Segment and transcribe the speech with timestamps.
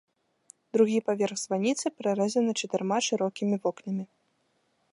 [0.77, 4.05] Другі паверх званіцы прарэзаны чатырма шырокімі вокнамі.